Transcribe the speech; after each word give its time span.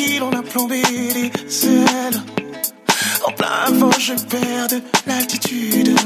qui 0.00 0.18
l'on 0.18 0.32
a 0.32 0.42
plombé 0.42 0.82
les 1.14 1.30
ailes. 1.66 2.20
En 3.26 3.32
plein 3.32 3.70
vent, 3.72 3.98
je 3.98 4.14
perds 4.14 4.68
de 4.68 4.82
l'altitude. 5.06 5.98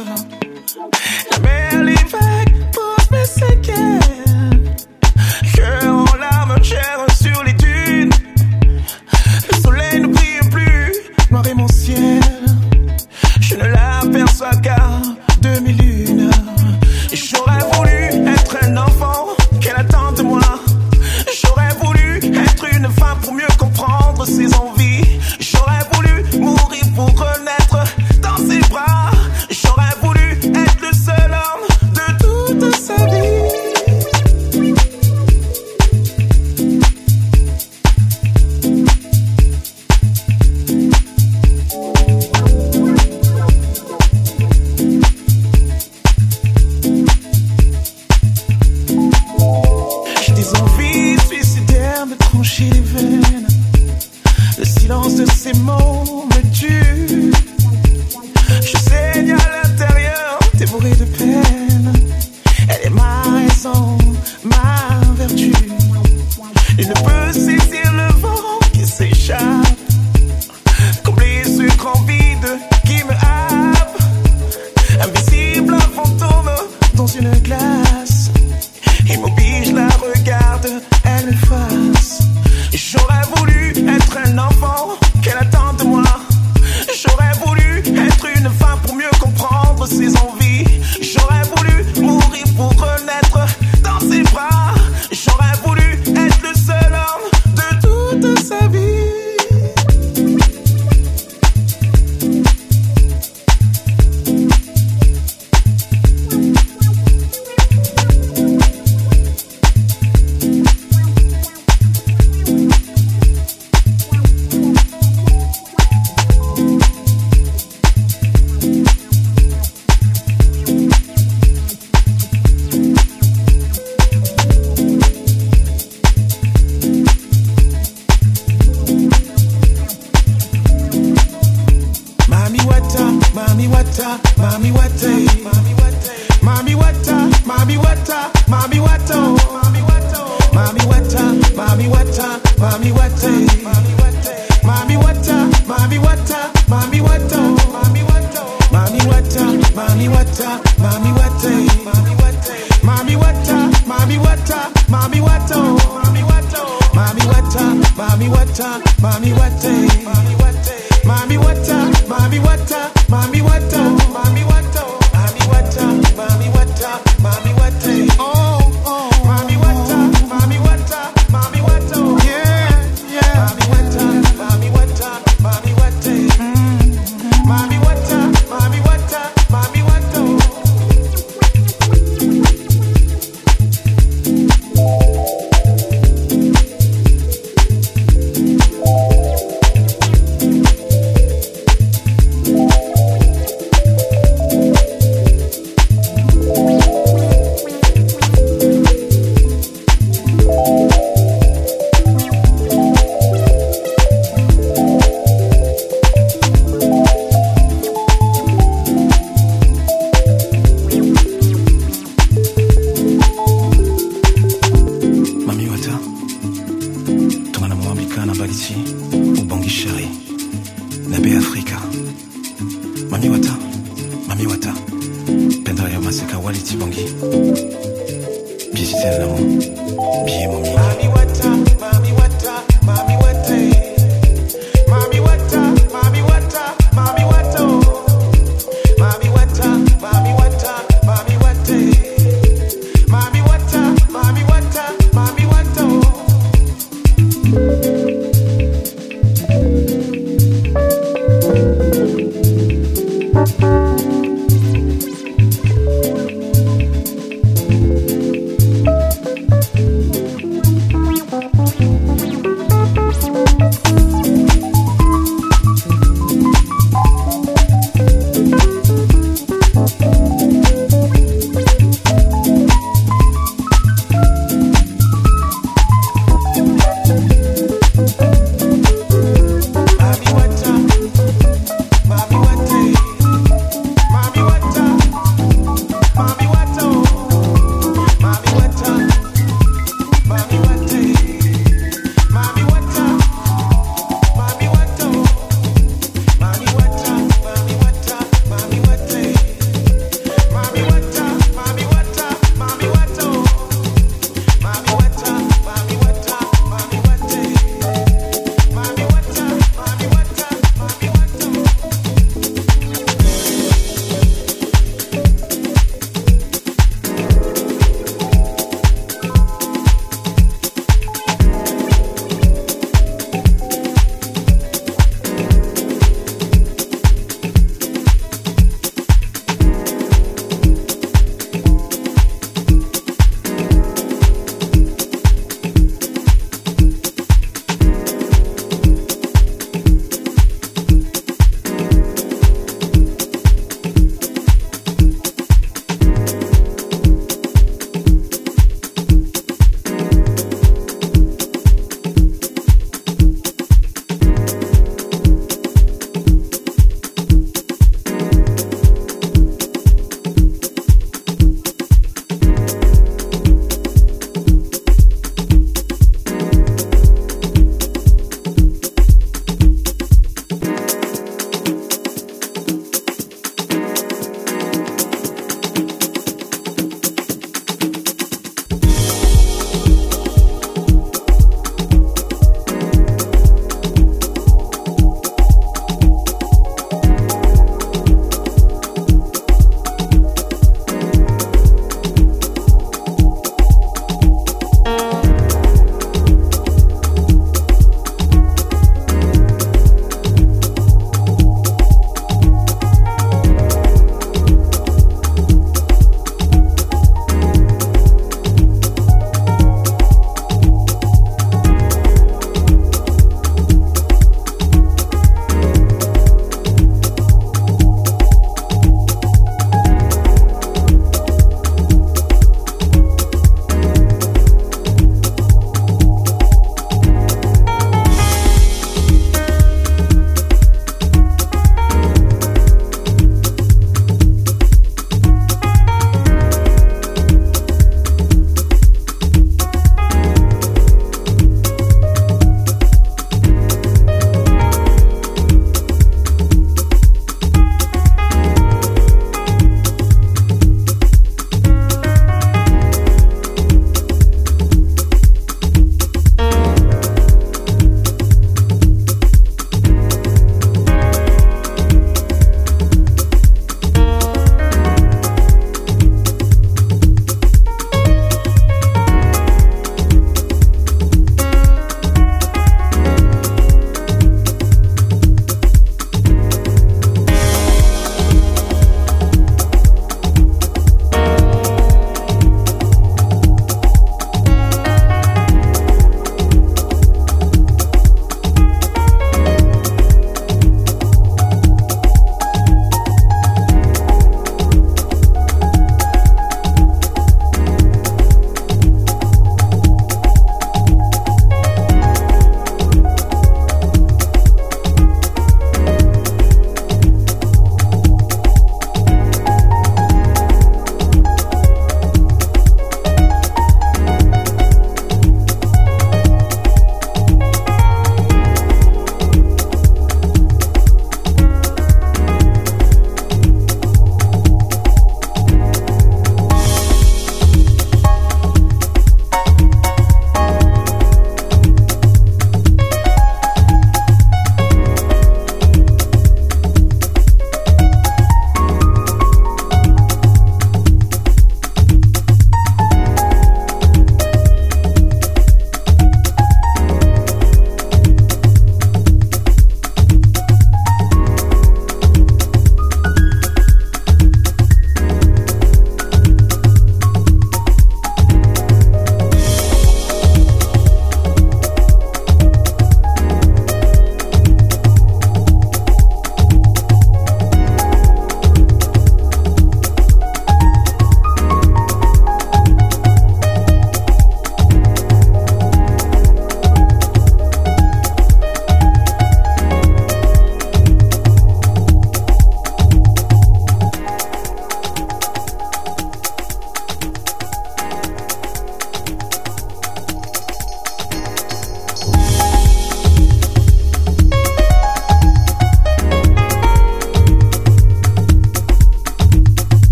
La 1.31 1.39
mer, 1.39 1.83
les 1.83 1.95
vagues, 1.95 2.55
pauvres 2.73 3.09
mes 3.13 3.25
séquelles. 3.25 4.04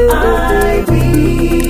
I 0.00 0.84
be. 0.88 1.67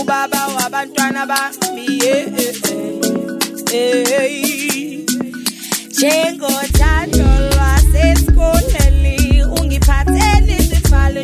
ubaba 0.00 0.46
wabantwana 0.56 1.26
bami 1.26 1.86
eh, 2.04 2.26
eh, 3.72 4.04
eh, 4.12 5.04
njengothando 5.90 7.24
lwasesikoleni 7.50 9.44
ungiphatheni 9.44 10.62
sifale 10.62 11.20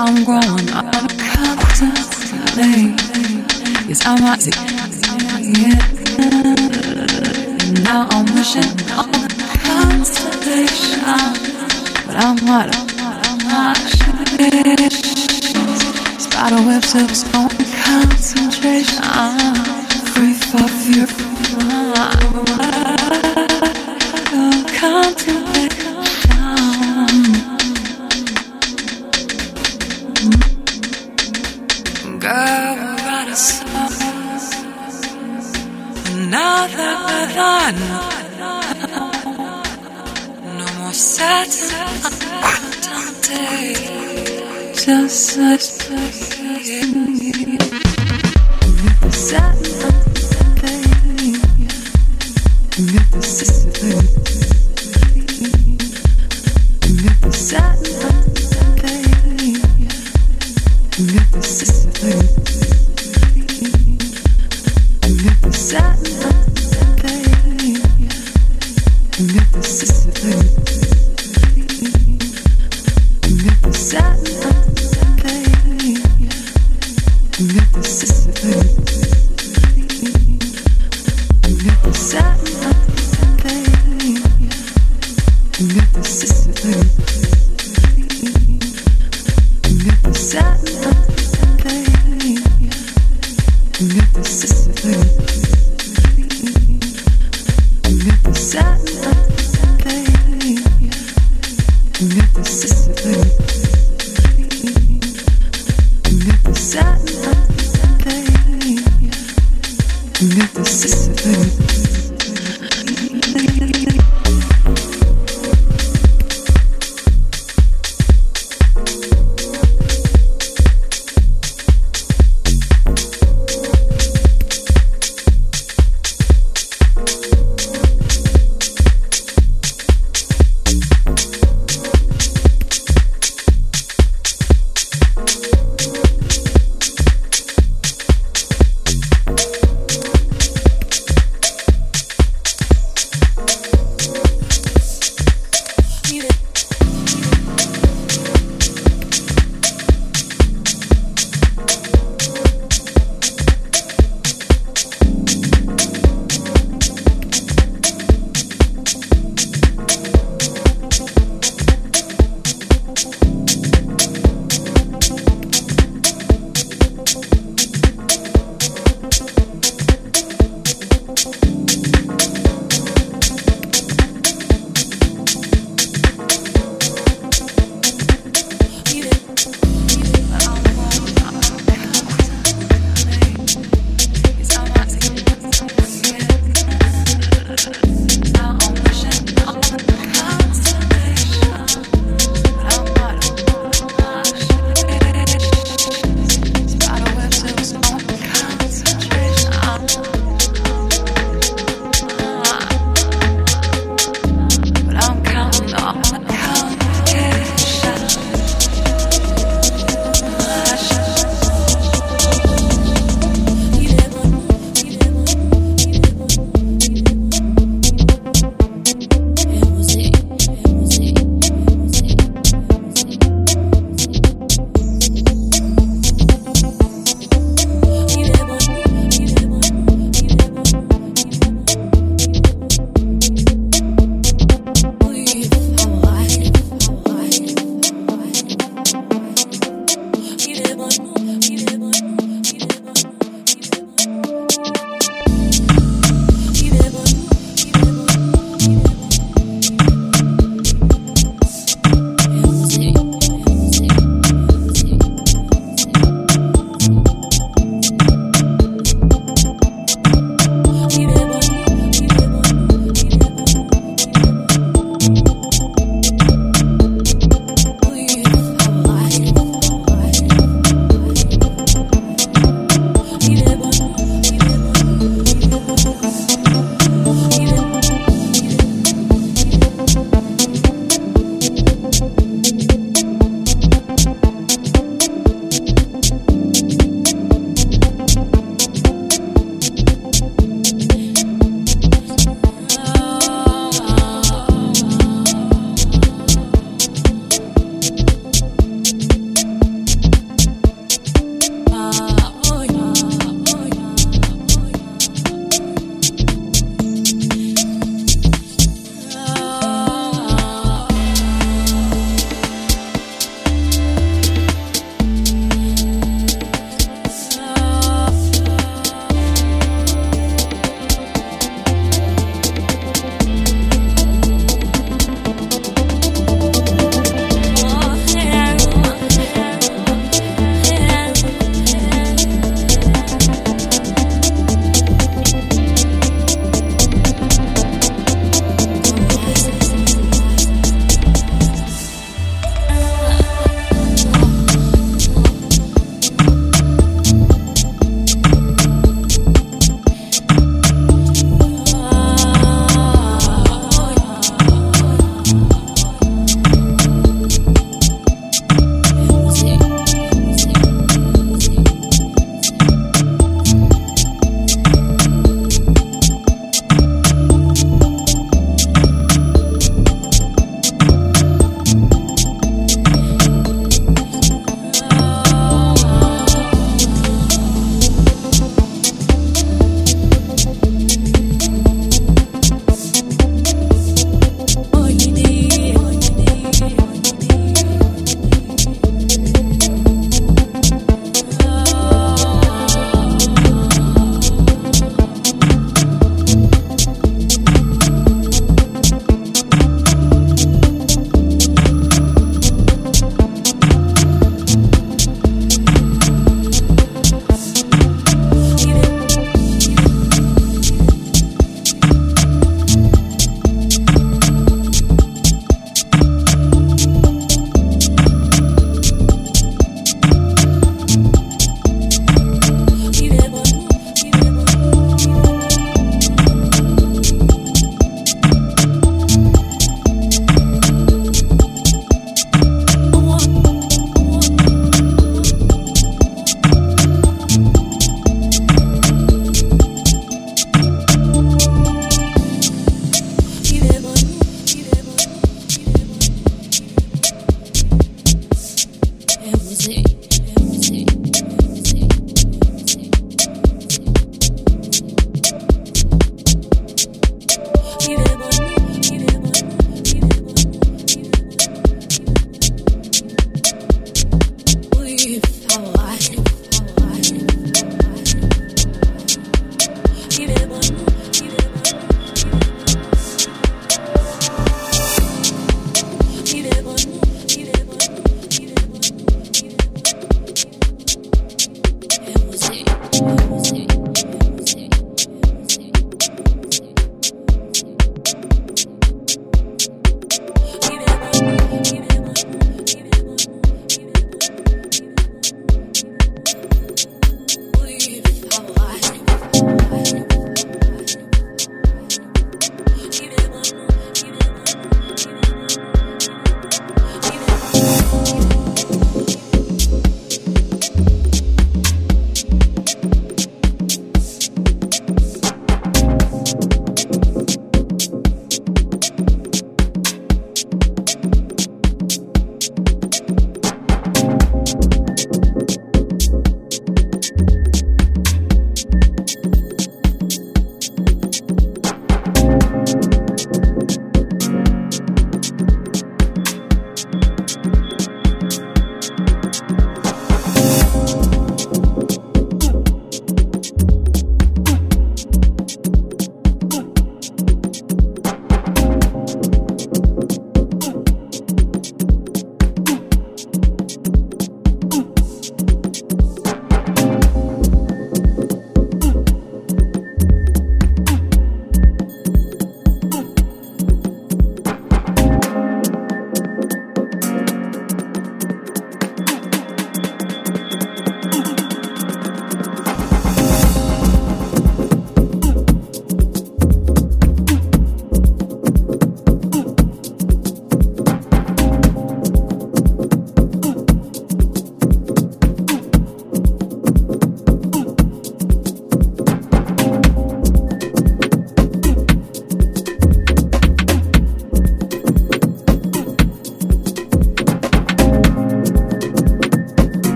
I'm 0.00 0.22
growing. 0.22 0.70
I'm 0.70 1.08
constantly. 1.18 2.94
Yes, 3.88 4.06
I'm 4.06 4.22
rising. 4.22 4.52
Yeah. 5.42 5.74
Now 7.82 8.06
I'm 8.08 8.24
wishing 8.32 8.62
on 8.94 9.10
a 9.12 9.28
constellation, 9.66 11.00
but 12.06 12.14
I'm 12.14 12.36
not. 12.46 12.76
I'm 13.00 13.38
not. 13.48 13.76
Spider 16.20 16.62
webs 16.64 16.94
of 16.94 17.10
its 17.10 17.24
concentration. 17.82 19.02
Free 20.14 20.34
for 20.34 20.68
fear. 20.68 21.27